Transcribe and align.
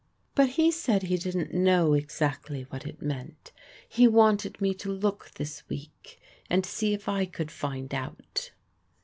"But 0.33 0.49
he 0.57 0.71
said 0.71 1.03
he 1.03 1.15
didn't 1.17 1.53
know 1.53 1.93
exactly 1.93 2.63
what 2.71 2.87
it 2.87 3.03
meant. 3.03 3.51
He 3.87 4.07
wanted 4.07 4.59
me 4.59 4.73
to 4.73 4.91
look 4.91 5.29
this 5.35 5.61
week 5.69 6.19
and 6.49 6.65
see 6.65 6.95
if 6.95 7.07
I 7.07 7.27
could 7.27 7.51
find 7.51 7.93
out." 7.93 8.49